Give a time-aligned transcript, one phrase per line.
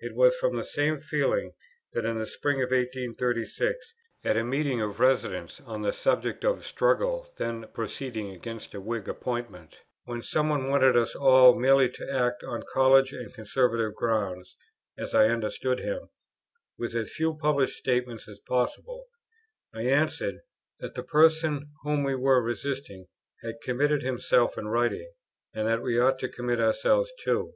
[0.00, 1.52] It was from the same feeling,
[1.92, 3.92] that in the spring of 1836,
[4.24, 8.80] at a meeting of residents on the subject of the struggle then proceeding against a
[8.80, 13.92] Whig appointment, when some one wanted us all merely to act on college and conservative
[13.94, 14.56] grounds
[14.96, 16.08] (as I understood him),
[16.78, 19.04] with as few published statements as possible,
[19.74, 20.36] I answered,
[20.80, 23.08] that the person whom we were resisting
[23.42, 25.12] had committed himself in writing,
[25.52, 27.52] and that we ought to commit ourselves too.